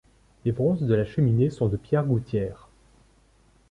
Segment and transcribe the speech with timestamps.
[0.45, 2.69] Les bronzes de la cheminée sont de Pierre Gouthière.